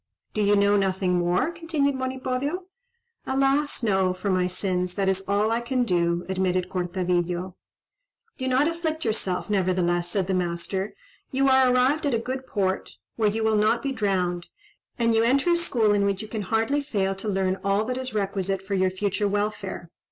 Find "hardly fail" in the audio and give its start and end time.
16.41-17.13